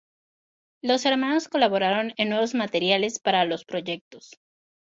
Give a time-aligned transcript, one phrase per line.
[0.81, 4.33] Los hermanos colaboraron en nuevos materiales para los proyectos.